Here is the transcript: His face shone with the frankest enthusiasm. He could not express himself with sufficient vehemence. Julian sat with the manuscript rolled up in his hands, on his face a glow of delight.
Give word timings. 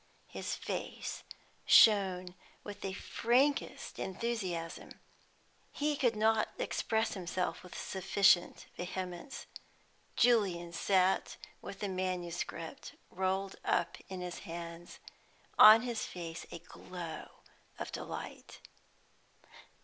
His 0.29 0.55
face 0.55 1.21
shone 1.63 2.33
with 2.63 2.81
the 2.81 2.93
frankest 2.93 3.99
enthusiasm. 3.99 4.99
He 5.71 5.95
could 5.95 6.15
not 6.15 6.49
express 6.57 7.13
himself 7.13 7.61
with 7.61 7.77
sufficient 7.77 8.65
vehemence. 8.75 9.45
Julian 10.15 10.73
sat 10.73 11.37
with 11.61 11.81
the 11.81 11.87
manuscript 11.87 12.95
rolled 13.11 13.57
up 13.63 13.99
in 14.09 14.21
his 14.21 14.39
hands, 14.39 14.97
on 15.59 15.83
his 15.83 16.03
face 16.07 16.47
a 16.51 16.57
glow 16.57 17.43
of 17.77 17.91
delight. 17.91 18.59